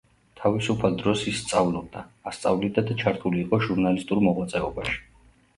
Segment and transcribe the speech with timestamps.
[0.39, 4.99] თავისუფალ დროს ის სწავლობდა, ასწავლიდა და ჩართული იყო ჟურნალისტურ მოღვაწეობაში.